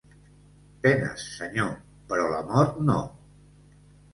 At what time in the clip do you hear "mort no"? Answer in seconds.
2.49-2.99